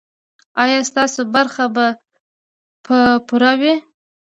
[0.63, 1.85] ایا ستاسو برخه به
[3.27, 3.73] پوره وي؟